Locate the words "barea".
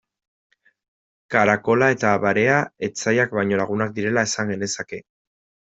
2.25-2.57